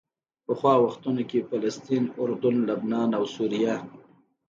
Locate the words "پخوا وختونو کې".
0.45-1.39